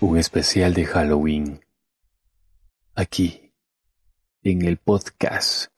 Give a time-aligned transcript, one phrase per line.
[0.00, 1.64] Un especial de Halloween.
[2.94, 3.52] Aquí,
[4.42, 5.72] en el podcast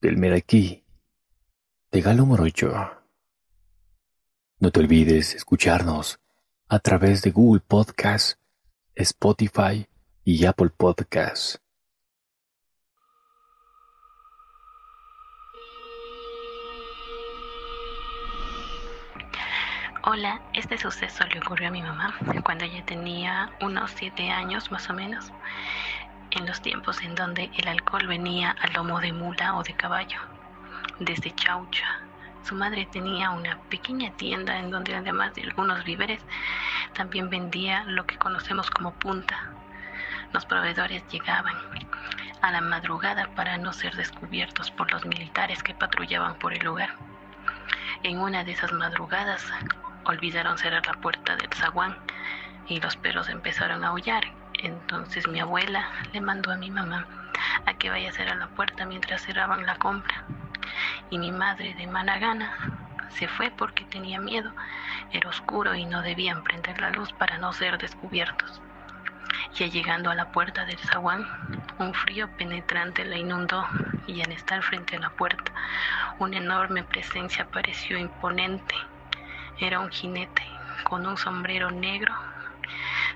[0.00, 0.84] del Meraquí
[1.92, 2.72] de Galo Morocho.
[4.58, 6.18] No te olvides escucharnos
[6.68, 8.38] a través de Google Podcast,
[8.94, 9.86] Spotify
[10.24, 11.56] y Apple Podcast.
[20.06, 24.88] Hola, este suceso le ocurrió a mi mamá cuando ella tenía unos siete años más
[24.90, 25.32] o menos,
[26.30, 30.20] en los tiempos en donde el alcohol venía al lomo de mula o de caballo,
[30.98, 32.03] desde Chaucha.
[32.44, 36.20] Su madre tenía una pequeña tienda en donde además de algunos víveres,
[36.92, 39.50] también vendía lo que conocemos como punta.
[40.32, 41.56] Los proveedores llegaban
[42.42, 46.94] a la madrugada para no ser descubiertos por los militares que patrullaban por el lugar.
[48.02, 49.42] En una de esas madrugadas
[50.04, 51.96] olvidaron cerrar la puerta del zaguán
[52.68, 54.24] y los perros empezaron a aullar.
[54.62, 57.06] Entonces mi abuela le mandó a mi mamá
[57.66, 60.24] a que vaya a cerrar la puerta mientras cerraban la compra.
[61.10, 62.52] Y mi madre de mala gana
[63.10, 64.52] se fue porque tenía miedo.
[65.12, 68.60] Era oscuro y no debían prender la luz para no ser descubiertos.
[69.54, 71.26] Ya llegando a la puerta del zaguán,
[71.78, 73.66] un frío penetrante la inundó
[74.06, 75.52] y al estar frente a la puerta,
[76.18, 78.74] una enorme presencia pareció imponente
[79.60, 80.42] era un jinete
[80.82, 82.12] con un sombrero negro.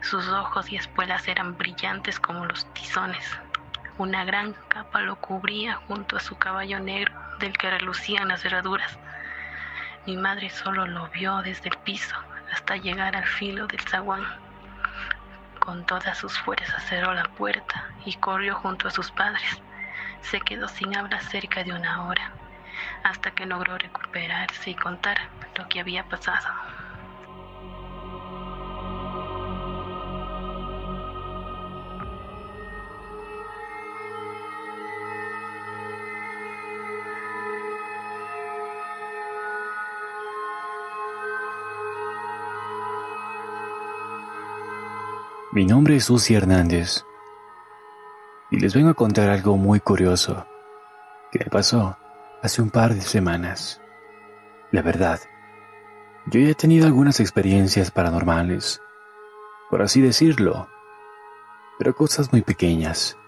[0.03, 3.39] Sus ojos y espuelas eran brillantes como los tizones.
[3.99, 8.99] Una gran capa lo cubría junto a su caballo negro del que relucían las herraduras.
[10.07, 12.17] Mi madre solo lo vio desde el piso
[12.53, 14.25] hasta llegar al filo del zaguán.
[15.59, 19.61] Con todas sus fuerzas cerró la puerta y corrió junto a sus padres.
[20.23, 22.33] Se quedó sin habla cerca de una hora
[23.03, 25.19] hasta que logró recuperarse y contar
[25.57, 26.47] lo que había pasado.
[45.59, 47.05] Mi nombre es Susi Hernández
[48.49, 50.47] y les vengo a contar algo muy curioso
[51.33, 51.99] que me pasó
[52.41, 53.81] hace un par de semanas.
[54.71, 55.19] La verdad,
[56.27, 58.81] yo ya he tenido algunas experiencias paranormales,
[59.69, 60.69] por así decirlo,
[61.77, 63.19] pero cosas muy pequeñas.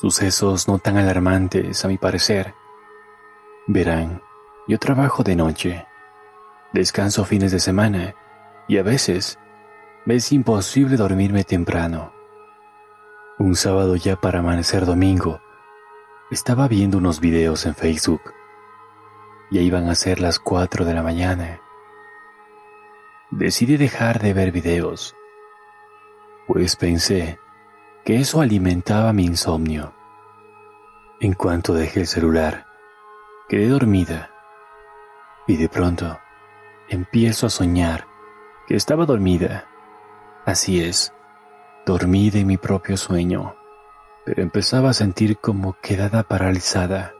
[0.00, 2.54] Sucesos no tan alarmantes, a mi parecer.
[3.66, 4.22] Verán,
[4.68, 5.84] yo trabajo de noche,
[6.72, 8.14] descanso fines de semana
[8.68, 9.36] y a veces
[10.08, 12.14] me es imposible dormirme temprano.
[13.38, 15.42] Un sábado ya para amanecer domingo,
[16.30, 18.22] estaba viendo unos videos en Facebook.
[19.50, 21.60] Ya iban a ser las 4 de la mañana.
[23.30, 25.14] Decidí dejar de ver videos,
[26.46, 27.38] pues pensé
[28.02, 29.92] que eso alimentaba mi insomnio.
[31.20, 32.64] En cuanto dejé el celular,
[33.46, 34.30] quedé dormida
[35.46, 36.18] y de pronto
[36.88, 38.06] empiezo a soñar
[38.66, 39.68] que estaba dormida.
[40.48, 41.12] Así es,
[41.84, 43.54] dormida en mi propio sueño
[44.28, 47.14] pero empezaba a sentir como quedada paralizada.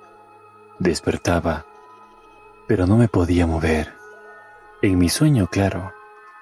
[0.79, 1.65] Despertaba,
[2.67, 3.95] pero no me podía mover.
[4.83, 5.95] En mi sueño, claro,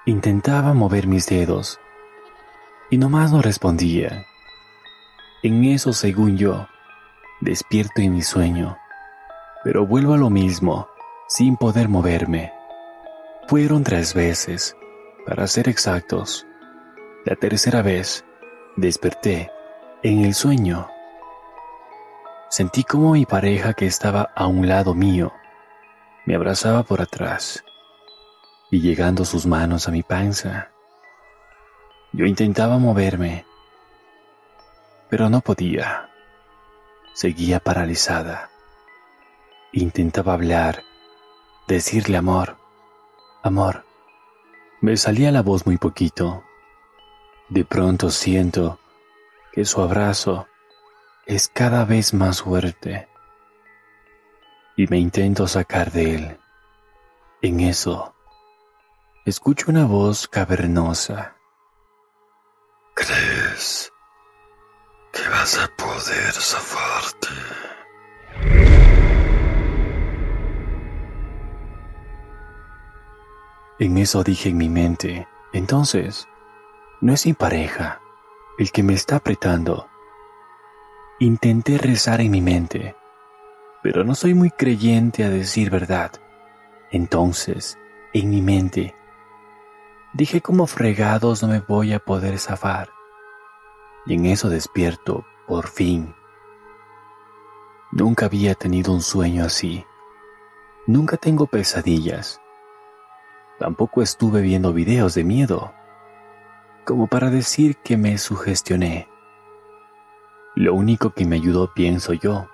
[0.05, 1.79] intentaba mover mis dedos
[2.89, 4.25] y nomás no respondía.
[5.41, 6.67] En eso, según yo,
[7.39, 8.77] despierto en mi sueño,
[9.63, 10.89] pero vuelvo a lo mismo,
[11.29, 12.51] sin poder moverme.
[13.47, 14.75] Fueron tres veces,
[15.25, 16.46] para ser exactos.
[17.27, 18.23] La tercera vez,
[18.77, 19.51] desperté
[20.01, 20.89] en el sueño,
[22.49, 25.33] sentí como mi pareja que estaba a un lado mío
[26.25, 27.65] me abrazaba por atrás
[28.71, 30.71] y llegando sus manos a mi panza.
[32.13, 33.45] Yo intentaba moverme,
[35.09, 36.09] pero no podía.
[37.13, 38.49] Seguía paralizada.
[39.73, 40.81] Intentaba hablar,
[41.67, 42.55] decirle amor,
[43.43, 43.83] amor.
[44.79, 46.46] Me salía la voz muy poquito.
[47.49, 48.77] De pronto siento
[49.53, 50.47] que su abrazo
[51.25, 53.07] es cada vez más fuerte
[54.75, 56.39] y me intento sacar de él.
[57.41, 58.13] En eso,
[59.25, 61.35] escucho una voz cavernosa.
[62.93, 63.93] ¿Crees
[65.13, 67.27] que vas a poder zafarte?
[73.79, 76.27] En eso dije en mi mente, Entonces,
[76.99, 78.01] no es mi pareja
[78.57, 79.87] el que me está apretando.
[81.19, 82.95] Intenté rezar en mi mente,
[83.83, 86.11] pero no soy muy creyente a decir verdad.
[86.89, 87.77] Entonces,
[88.13, 88.95] en mi mente,
[90.13, 92.89] dije como fregados no me voy a poder zafar.
[94.07, 96.15] Y en eso despierto, por fin.
[97.91, 99.85] Nunca había tenido un sueño así.
[100.87, 102.41] Nunca tengo pesadillas.
[103.59, 105.73] Tampoco estuve viendo videos de miedo
[106.87, 109.09] como para decir que me sugestioné.
[110.55, 112.47] Lo único que me ayudó, pienso yo,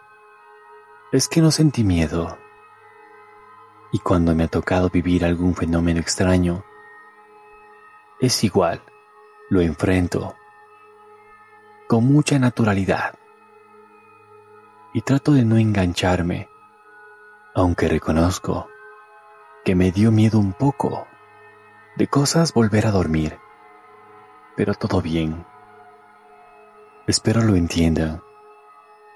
[1.11, 2.35] es que no sentí miedo.
[3.91, 6.65] Y cuando me ha tocado vivir algún fenómeno extraño,
[8.19, 8.81] es igual,
[9.51, 10.35] lo enfrento
[11.87, 13.13] con mucha naturalidad.
[14.95, 16.49] Y trato de no engancharme,
[17.53, 18.67] aunque reconozco
[19.63, 21.05] que me dio miedo un poco
[21.97, 23.42] de cosas volver a dormir
[24.55, 25.45] pero todo bien.
[27.07, 28.21] Espero lo entiendan,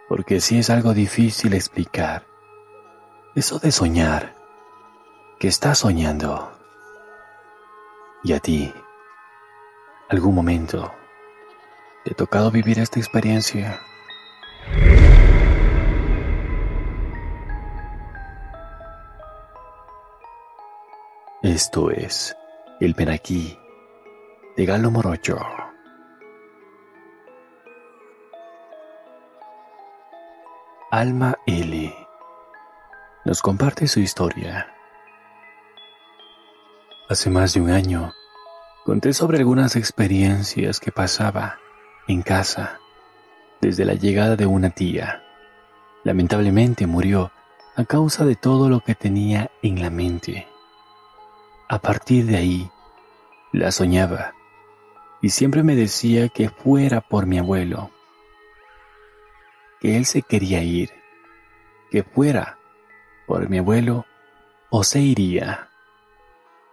[0.10, 2.26] porque si es algo difícil explicar.
[3.36, 4.36] Eso de soñar,
[5.40, 6.52] que estás soñando.
[8.24, 8.74] Y a ti,
[10.10, 10.92] algún momento,
[12.04, 13.80] te ha tocado vivir esta experiencia.
[21.44, 22.36] Esto es
[22.80, 23.58] el Aquí
[24.58, 25.38] de Galo Morocho.
[30.90, 31.94] Alma L.
[33.24, 34.74] nos comparte su historia.
[37.08, 38.12] Hace más de un año,
[38.84, 41.60] conté sobre algunas experiencias que pasaba
[42.08, 42.80] en casa
[43.62, 45.22] desde la llegada de una tía.
[46.04, 47.32] Lamentablemente murió
[47.76, 50.48] a causa de todo lo que tenía en la mente.
[51.70, 52.72] A partir de ahí,
[53.52, 54.34] la soñaba
[55.22, 57.92] y siempre me decía que fuera por mi abuelo,
[59.80, 60.92] que él se quería ir,
[61.90, 62.58] que fuera
[63.26, 64.06] por mi abuelo
[64.70, 65.70] o se iría.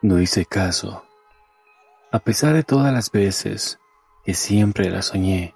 [0.03, 1.05] No hice caso,
[2.13, 3.79] a pesar de todas las veces
[4.25, 5.55] que siempre la soñé.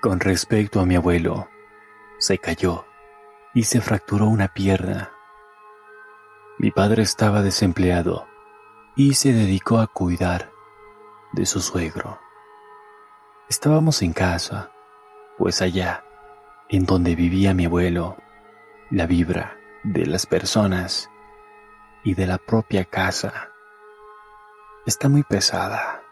[0.00, 1.48] Con respecto a mi abuelo,
[2.18, 2.86] se cayó
[3.54, 5.13] y se fracturó una pierna
[6.58, 8.26] mi padre estaba desempleado
[8.96, 10.52] y se dedicó a cuidar
[11.32, 12.20] de su suegro.
[13.48, 14.70] Estábamos en casa,
[15.36, 16.04] pues allá,
[16.68, 18.16] en donde vivía mi abuelo,
[18.90, 21.10] la vibra de las personas
[22.04, 23.50] y de la propia casa
[24.86, 26.02] está muy pesada.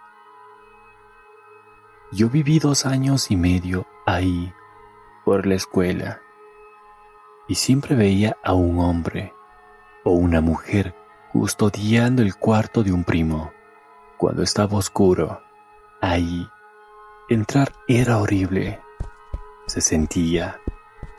[2.11, 4.53] Yo viví dos años y medio ahí
[5.25, 6.21] por la escuela
[7.47, 9.33] y siempre veía a un hombre
[10.05, 10.95] o una mujer
[11.33, 13.53] custodiando el cuarto de un primo.
[14.17, 15.43] Cuando estaba oscuro,
[16.01, 16.47] ahí,
[17.29, 18.81] entrar era horrible.
[19.67, 20.61] Se sentía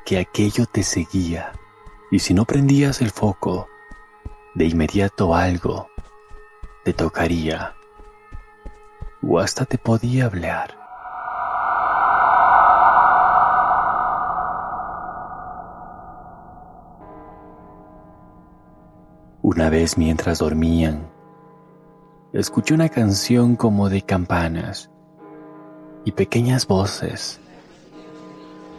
[0.06, 1.52] que aquello te seguía
[2.12, 3.68] y si no prendías el foco,
[4.54, 5.90] de inmediato algo
[6.84, 7.76] te tocaría
[9.22, 10.83] o hasta te podía hablar.
[19.46, 21.10] Una vez mientras dormían,
[22.32, 24.90] escuché una canción como de campanas
[26.06, 27.42] y pequeñas voces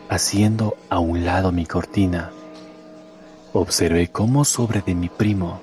[0.09, 2.31] haciendo a un lado mi cortina.
[3.53, 5.61] Observé cómo sobre de mi primo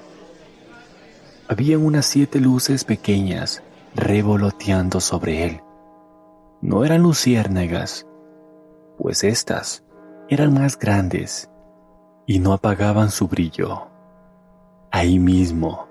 [1.48, 3.64] había unas siete luces pequeñas
[3.96, 5.62] revoloteando sobre él.
[6.62, 8.06] No eran luciérnagas,
[9.00, 9.84] pues estas
[10.30, 11.50] eran más grandes
[12.28, 13.91] y no apagaban su brillo.
[14.94, 15.88] Ahí mismo,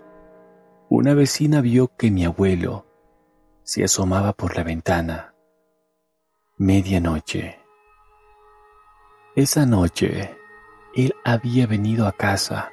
[0.90, 2.84] una vecina vio que mi abuelo
[3.62, 5.34] se asomaba por la ventana.
[6.58, 7.58] Medianoche.
[9.34, 10.36] Esa noche,
[10.94, 12.72] él había venido a casa,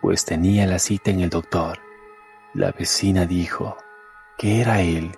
[0.00, 1.78] pues tenía la cita en el doctor.
[2.54, 3.76] La vecina dijo
[4.38, 5.12] que era él,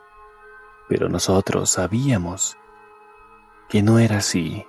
[0.88, 2.58] pero nosotros sabíamos
[3.68, 4.66] que no era así.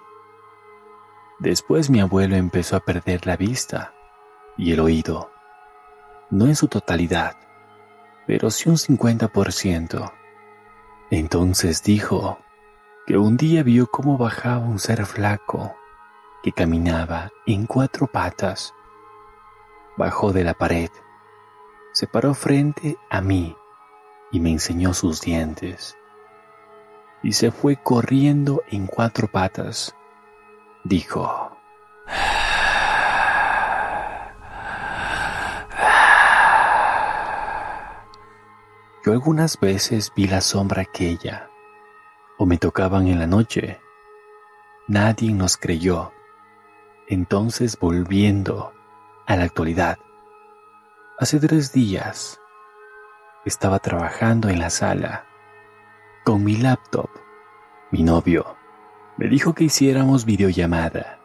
[1.39, 3.95] Después mi abuelo empezó a perder la vista
[4.55, 5.32] y el oído
[6.33, 7.37] no en su totalidad,
[8.25, 10.11] pero sí un 50%.
[11.11, 12.39] Entonces dijo
[13.05, 15.75] que un día vio cómo bajaba un ser flaco
[16.41, 18.73] que caminaba en cuatro patas.
[19.95, 20.89] Bajó de la pared,
[21.91, 23.55] se paró frente a mí
[24.31, 25.95] y me enseñó sus dientes.
[27.21, 29.95] Y se fue corriendo en cuatro patas.
[30.83, 31.55] Dijo,
[39.13, 41.47] Algunas veces vi la sombra aquella,
[42.39, 43.79] o me tocaban en la noche.
[44.87, 46.11] Nadie nos creyó.
[47.07, 48.73] Entonces, volviendo
[49.27, 49.99] a la actualidad,
[51.19, 52.39] hace tres días
[53.45, 55.27] estaba trabajando en la sala
[56.25, 57.11] con mi laptop.
[57.91, 58.57] Mi novio
[59.17, 61.19] me dijo que hiciéramos videollamada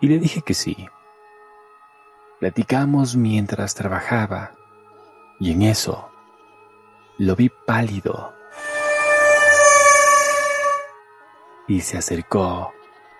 [0.00, 0.86] y le dije que sí.
[2.38, 4.52] Platicamos mientras trabajaba
[5.40, 6.12] y en eso
[7.18, 8.32] lo vi pálido
[11.66, 12.72] y se acercó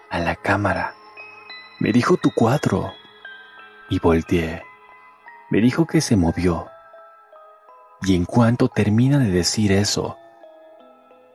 [0.08, 0.94] a la cámara.
[1.80, 2.92] Me dijo tu cuadro
[3.90, 4.62] y volteé.
[5.50, 6.68] Me dijo que se movió.
[8.02, 10.16] Y en cuanto termina de decir eso,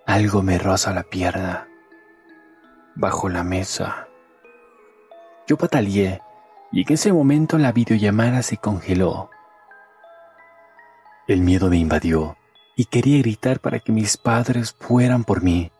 [0.05, 1.67] algo me roza la pierna
[2.95, 4.07] bajo la mesa.
[5.47, 6.21] Yo pataleé
[6.71, 9.29] y en ese momento la videollamada se congeló.
[11.27, 12.37] El miedo me invadió
[12.75, 15.71] y quería gritar para que mis padres fueran por mí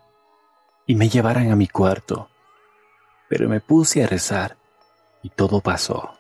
[0.86, 2.30] y me llevaran a mi cuarto,
[3.30, 4.58] pero me puse a rezar
[5.22, 6.18] y todo pasó.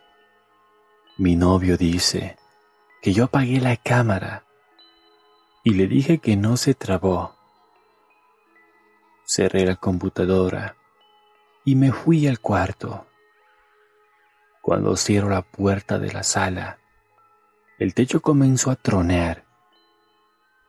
[1.17, 2.37] Mi novio dice
[3.01, 4.45] que yo apagué la cámara
[5.63, 7.35] y le dije que no se trabó.
[9.25, 10.75] Cerré la computadora
[11.65, 13.05] y me fui al cuarto.
[14.61, 16.79] Cuando cierro la puerta de la sala,
[17.79, 19.45] el techo comenzó a tronear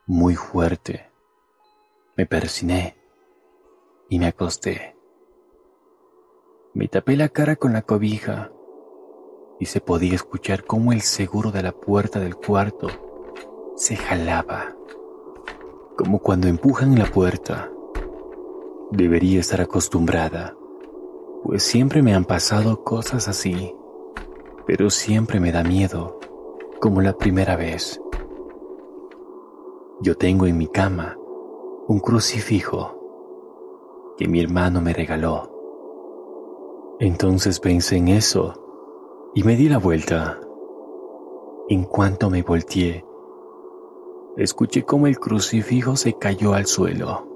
[0.06, 1.10] muy fuerte.
[2.16, 2.96] Me persiné
[4.08, 4.96] y me acosté.
[6.74, 8.52] Me tapé la cara con la cobija
[9.58, 12.88] y se podía escuchar cómo el seguro de la puerta del cuarto
[13.76, 14.76] se jalaba,
[15.96, 17.70] como cuando empujan la puerta.
[18.90, 20.54] Debería estar acostumbrada,
[21.44, 23.74] pues siempre me han pasado cosas así,
[24.66, 26.20] pero siempre me da miedo,
[26.80, 28.00] como la primera vez.
[30.04, 31.16] Yo tengo en mi cama
[31.88, 35.50] un crucifijo que mi hermano me regaló.
[37.00, 40.38] Entonces pensé en eso y me di la vuelta.
[41.70, 43.02] En cuanto me volteé,
[44.36, 47.26] escuché cómo el crucifijo se cayó al suelo.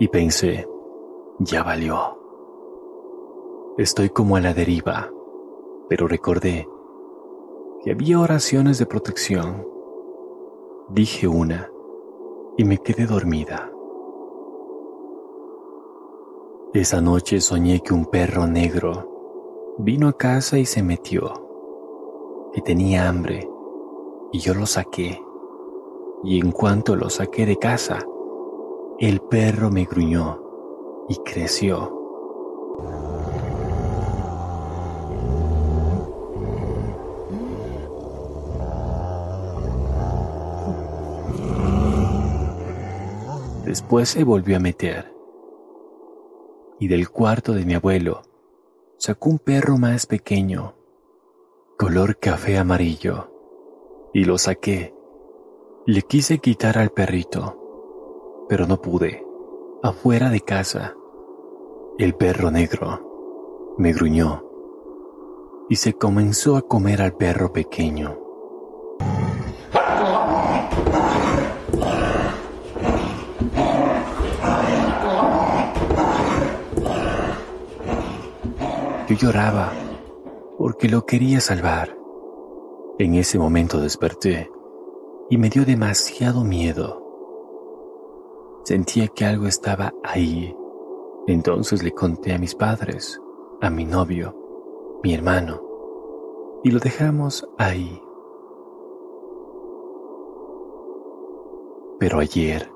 [0.00, 0.68] Y pensé,
[1.38, 1.98] ya valió.
[3.78, 5.10] Estoy como a la deriva,
[5.88, 6.68] pero recordé
[7.90, 9.66] había oraciones de protección.
[10.90, 11.70] Dije una
[12.56, 13.70] y me quedé dormida.
[16.74, 21.32] Esa noche soñé que un perro negro vino a casa y se metió,
[22.52, 23.48] que tenía hambre,
[24.32, 25.22] y yo lo saqué,
[26.24, 27.98] y en cuanto lo saqué de casa,
[28.98, 30.42] el perro me gruñó
[31.08, 31.94] y creció.
[43.68, 45.12] Después se volvió a meter.
[46.80, 48.22] Y del cuarto de mi abuelo
[48.96, 50.74] sacó un perro más pequeño,
[51.76, 53.30] color café amarillo,
[54.14, 54.94] y lo saqué.
[55.84, 59.22] Le quise quitar al perrito, pero no pude.
[59.82, 60.96] Afuera de casa,
[61.98, 64.46] el perro negro me gruñó
[65.68, 68.18] y se comenzó a comer al perro pequeño.
[79.18, 79.72] Lloraba
[80.56, 81.96] porque lo quería salvar.
[82.98, 84.50] En ese momento desperté
[85.28, 87.04] y me dio demasiado miedo.
[88.64, 90.56] Sentía que algo estaba ahí.
[91.26, 93.20] Entonces le conté a mis padres,
[93.60, 94.34] a mi novio,
[95.02, 95.62] mi hermano,
[96.64, 98.00] y lo dejamos ahí.
[101.98, 102.70] Pero ayer,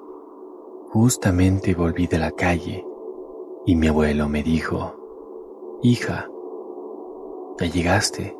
[0.90, 2.84] justamente volví de la calle
[3.64, 4.96] y mi abuelo me dijo,
[5.84, 6.31] Hija,
[7.70, 8.36] llegaste.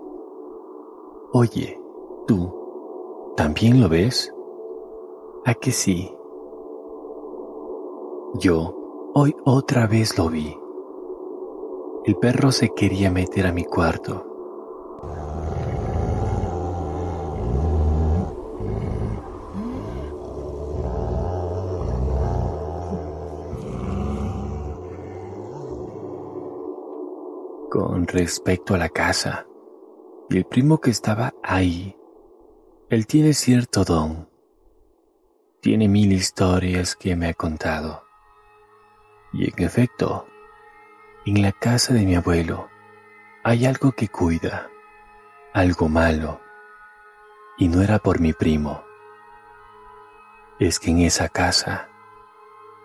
[1.33, 1.81] Oye,
[2.27, 4.33] ¿tú también lo ves?
[5.45, 6.15] ¿A que sí?
[8.35, 8.75] Yo
[9.15, 10.57] hoy otra vez lo vi.
[12.05, 14.32] El perro se quería meter a mi cuarto
[27.73, 29.47] con respecto a la casa.
[30.29, 31.97] Y el primo que estaba ahí,
[32.91, 34.29] él tiene cierto don.
[35.63, 38.05] Tiene mil historias que me ha contado.
[39.33, 40.27] Y en efecto,
[41.25, 42.69] en la casa de mi abuelo
[43.43, 44.69] hay algo que cuida,
[45.55, 46.43] algo malo.
[47.57, 48.85] Y no era por mi primo.
[50.59, 51.89] Es que en esa casa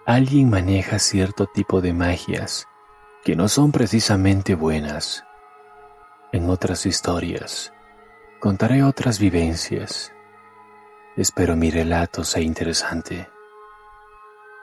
[0.05, 2.69] alguien maneja cierto tipo de magias
[3.27, 5.25] que no son precisamente buenas.
[6.31, 7.73] En otras historias
[8.39, 10.13] contaré otras vivencias.
[11.17, 13.27] Espero mi relato sea interesante.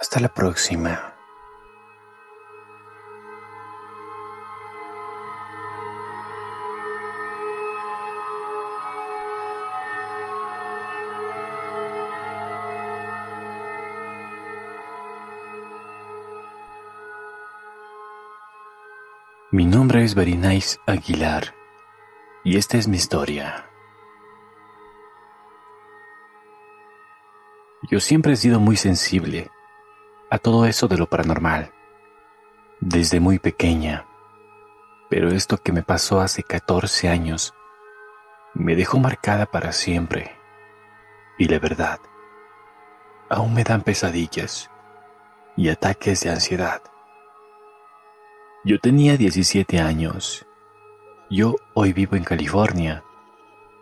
[0.00, 1.13] Hasta la próxima.
[19.54, 21.54] Mi nombre es Berinays Aguilar
[22.42, 23.70] y esta es mi historia.
[27.88, 29.52] Yo siempre he sido muy sensible
[30.28, 31.72] a todo eso de lo paranormal,
[32.80, 34.08] desde muy pequeña,
[35.08, 37.54] pero esto que me pasó hace 14 años
[38.54, 40.36] me dejó marcada para siempre
[41.38, 42.00] y la verdad,
[43.28, 44.68] aún me dan pesadillas
[45.56, 46.82] y ataques de ansiedad.
[48.66, 50.46] Yo tenía 17 años.
[51.28, 53.04] Yo hoy vivo en California,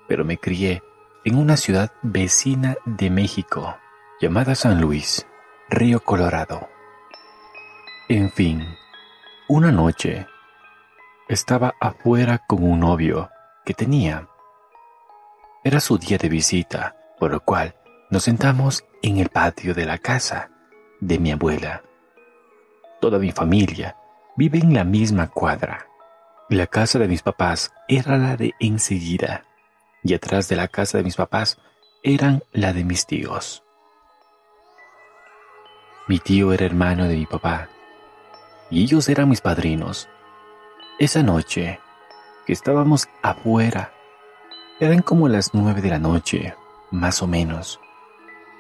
[0.09, 0.83] pero me crié
[1.25, 3.77] en una ciudad vecina de México
[4.21, 5.25] llamada San Luis,
[5.69, 6.69] Río Colorado.
[8.09, 8.67] En fin,
[9.47, 10.27] una noche
[11.29, 13.31] estaba afuera con un novio
[13.65, 14.27] que tenía.
[15.63, 17.77] Era su día de visita, por lo cual
[18.11, 20.51] nos sentamos en el patio de la casa
[20.99, 21.85] de mi abuela.
[23.01, 23.97] Toda mi familia
[24.37, 25.87] vive en la misma cuadra.
[26.49, 29.45] La casa de mis papás era la de enseguida
[30.03, 31.59] y atrás de la casa de mis papás
[32.03, 33.63] eran la de mis tíos.
[36.09, 37.69] Mi tío era hermano de mi papá
[38.71, 40.09] y ellos eran mis padrinos.
[40.99, 41.81] Esa noche
[42.47, 43.93] que estábamos afuera,
[44.81, 46.55] eran como las nueve de la noche,
[46.91, 47.79] más o menos.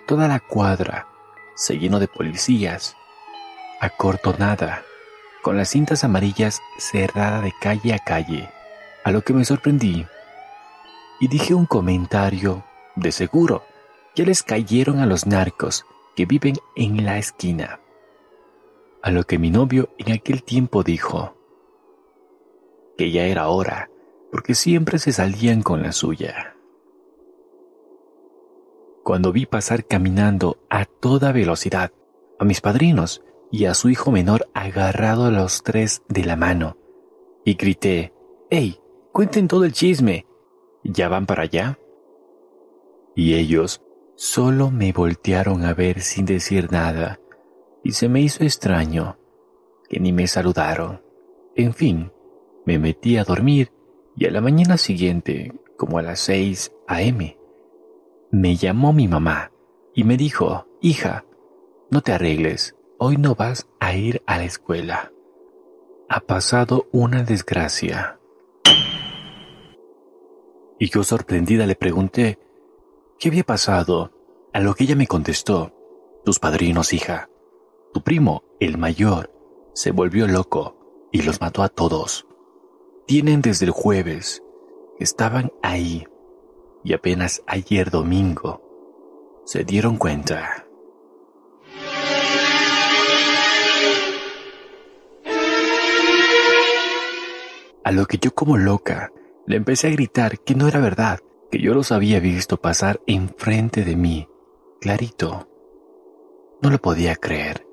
[0.06, 1.08] Toda la cuadra
[1.56, 2.96] se llenó de policías,
[3.80, 4.84] acortonada
[5.42, 8.48] con las cintas amarillas cerrada de calle a calle,
[9.04, 10.06] a lo que me sorprendí
[11.22, 12.64] y dije un comentario
[12.96, 13.62] de seguro.
[14.16, 17.78] Ya les cayeron a los narcos que viven en la esquina.
[19.02, 21.36] A lo que mi novio en aquel tiempo dijo
[22.98, 23.88] que ya era hora,
[24.32, 26.56] porque siempre se salían con la suya.
[29.04, 31.92] Cuando vi pasar caminando a toda velocidad
[32.40, 36.78] a mis padrinos, y a su hijo menor agarrado a los tres de la mano.
[37.44, 38.12] Y grité,
[38.50, 38.80] ¡Ey!
[39.12, 40.26] Cuenten todo el chisme.
[40.82, 41.78] ¿Ya van para allá?
[43.14, 43.82] Y ellos
[44.16, 47.20] solo me voltearon a ver sin decir nada,
[47.84, 49.18] y se me hizo extraño
[49.88, 51.02] que ni me saludaron.
[51.54, 52.10] En fin,
[52.64, 53.70] me metí a dormir
[54.16, 57.36] y a la mañana siguiente, como a las seis a.m.,
[58.30, 59.52] me llamó mi mamá
[59.94, 61.26] y me dijo, hija,
[61.90, 65.10] no te arregles, hoy no vas a ir a la escuela.
[66.08, 68.20] Ha pasado una desgracia.
[70.78, 72.38] Y yo sorprendida le pregunté,
[73.18, 74.12] ¿qué había pasado?
[74.52, 75.72] A lo que ella me contestó,
[76.24, 77.28] tus padrinos, hija.
[77.92, 79.32] Tu primo, el mayor,
[79.74, 82.28] se volvió loco y los mató a todos.
[83.08, 84.44] Tienen desde el jueves.
[85.00, 86.06] Estaban ahí.
[86.84, 88.62] Y apenas ayer domingo
[89.44, 90.68] se dieron cuenta.
[97.84, 99.12] A lo que yo como loca
[99.46, 103.84] le empecé a gritar que no era verdad, que yo los había visto pasar enfrente
[103.84, 104.28] de mí,
[104.80, 105.48] clarito.
[106.62, 107.66] No lo podía creer.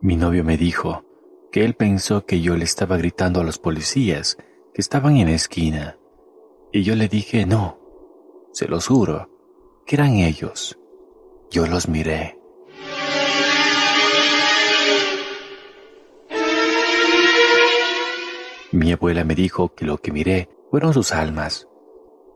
[0.00, 1.04] Mi novio me dijo
[1.50, 4.36] que él pensó que yo le estaba gritando a los policías
[4.74, 5.98] que estaban en la esquina.
[6.72, 7.78] Y yo le dije no,
[8.52, 9.30] se los juro,
[9.86, 10.78] que eran ellos.
[11.50, 12.37] Yo los miré.
[18.78, 21.68] Mi abuela me dijo que lo que miré fueron sus almas,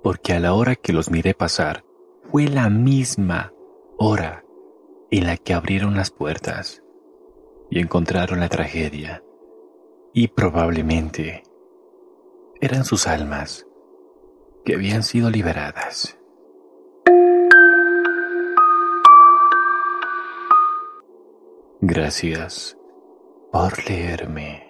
[0.03, 1.85] porque a la hora que los miré pasar
[2.33, 3.53] fue la misma
[3.97, 4.45] hora
[5.13, 6.83] en la que abrieron las puertas
[7.71, 9.23] y encontraron la tragedia.
[10.13, 11.45] Y probablemente
[12.61, 13.65] eran sus almas
[14.65, 16.19] que habían sido liberadas.
[21.81, 22.77] Gracias
[23.53, 24.62] por leerme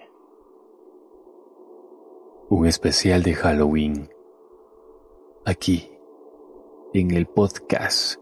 [2.49, 4.11] un especial de Halloween,
[5.45, 5.91] aquí,
[6.93, 8.21] en el podcast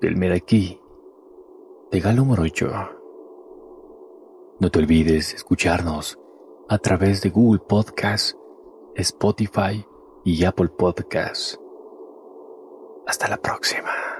[0.00, 0.80] del Meraquí
[1.90, 2.70] de Galo Morocho.
[4.60, 6.18] No te olvides escucharnos
[6.68, 8.36] a través de Google Podcast,
[8.96, 9.86] Spotify
[10.24, 11.56] y Apple Podcast.
[13.06, 14.13] Hasta la próxima.